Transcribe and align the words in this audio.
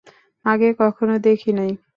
আগে 0.45 0.69
কখনো 0.79 1.13
দেখি 1.21 1.51
নাই। 1.53 1.71